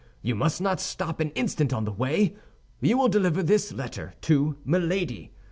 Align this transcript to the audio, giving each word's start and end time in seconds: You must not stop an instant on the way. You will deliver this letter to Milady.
You 0.23 0.33
must 0.33 0.59
not 0.61 0.81
stop 0.81 1.19
an 1.19 1.29
instant 1.35 1.71
on 1.71 1.85
the 1.85 1.91
way. 1.91 2.35
You 2.79 2.97
will 2.97 3.07
deliver 3.07 3.43
this 3.43 3.71
letter 3.71 4.15
to 4.21 4.57
Milady. 4.65 5.31